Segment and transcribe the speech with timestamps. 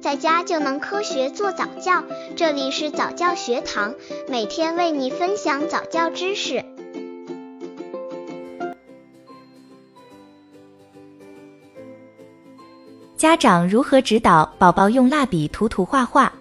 [0.00, 2.02] 在家就能科学做早教。
[2.34, 3.94] 这里是早教学堂，
[4.28, 6.64] 每天为你分享早教知识。
[13.14, 16.32] 家长如何指导宝宝用蜡笔涂涂画画？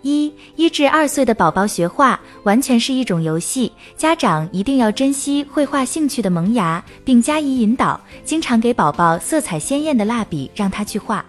[0.00, 11.24] 一一至二岁的宝宝学画完全是一种游戏，家长一定要珍惜绘画兴趣的萌芽，并加以引导，经常给宝宝色彩鲜艳的蜡笔让他去画。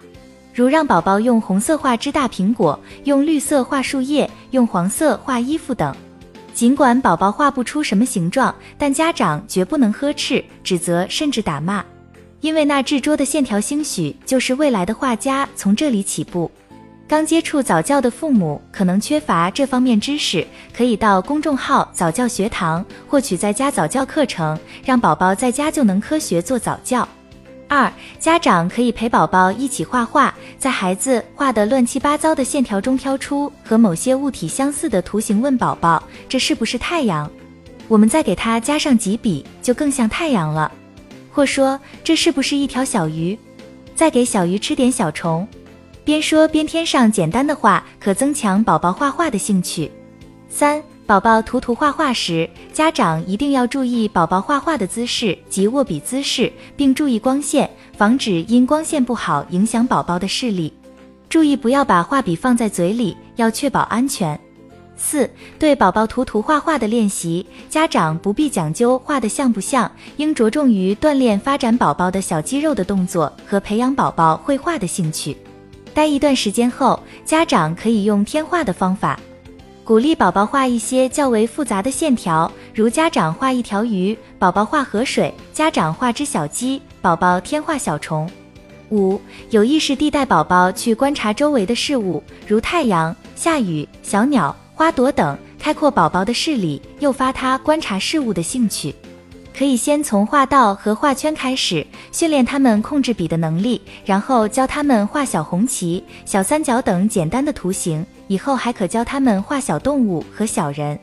[0.54, 5.92] 如让宝宝用红色画只大苹果，用绿色画树叶，用黄色画衣服等。
[6.54, 11.84] 尽管宝宝画不出什么形状，但家长绝不能呵斥、指责，甚至打骂，
[12.40, 16.48] 因为那执着的线条兴许就是未来的画家从这里起步。
[17.08, 27.06] 刚接触早教的父母可能缺乏这方面知识，可以到公众号早教学堂获取在家早教课程，让宝宝在家就能科学做早教。
[27.74, 37.28] 二，家长可以陪宝宝一起画画，在孩子画的乱七八糟的线条中挑出和某些物体相似的图形，问宝宝这是不是太阳？
[37.88, 40.70] 我们再给他加上几笔，就更像太阳了。
[41.32, 43.36] 或说这是不是一条小鱼？
[43.96, 45.44] 再给小鱼吃点小虫。
[46.04, 49.90] 边说边添上简单的话，可增强宝宝画画的兴趣。
[50.48, 60.72] 三、宝宝涂涂画画时，家长一定要注意宝宝画画的姿势及握笔姿势，并注意光线，防止因光线不好影响宝宝的视力。
[61.28, 64.38] 注意不要把画笔放在嘴里，要确保安全。
[64.96, 75.36] 四、对宝宝涂涂画画的练习，家长不必讲究画的像不像，应着重于锻炼发展宝宝的小肌肉的动作和培养宝宝绘画的兴趣。
[75.92, 79.20] 待一段时间后，家长可以用添画的方法，
[79.84, 88.26] 鼓励宝宝画一些较为复杂的线条，如家长画一条鱼，宝宝画河水；家长画只小鸡，宝宝添画小虫。
[88.90, 98.94] 五、有意识地带宝宝去观察周围的事物，如太阳、下雨、小鸟、花朵等，开阔宝宝的视力，诱发他观察事物的兴趣。
[99.56, 108.04] 可以先从画道和画圈开始，训练他们控制笔的能力，然后教他们画小红旗、小三角等简单的图形。
[108.26, 110.98] 以后还可教他们画小动物和小人。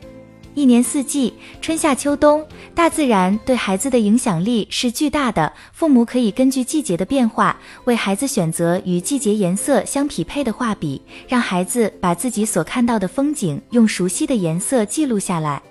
[0.54, 1.32] 一年四季，
[1.62, 5.50] 春夏秋冬，大自然对孩子的影响力是巨大的。
[5.72, 15.62] 父母可以根据季节的变化，为孩子选择与季节颜色相匹配的画笔，让孩子把自己所看到的风景用熟悉的颜色记录下来。